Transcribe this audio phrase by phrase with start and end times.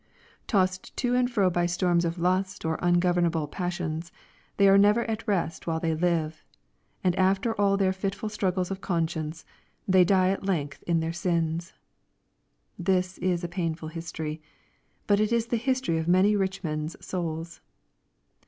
[0.47, 4.11] Tossed to and fro by storms of lust or ungovernable passions,
[4.57, 6.43] they are never at rest while they live,
[7.03, 9.45] and after all their fitful struggles of conscience,
[9.87, 11.73] they die at length in their sins—
[12.89, 14.41] This is a painful history.
[15.05, 17.61] But it is the history of many rich men's souls.